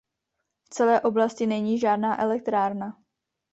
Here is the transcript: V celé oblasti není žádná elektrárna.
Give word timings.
V 0.65 0.69
celé 0.69 1.01
oblasti 1.01 1.47
není 1.47 1.79
žádná 1.79 2.21
elektrárna. 2.21 2.97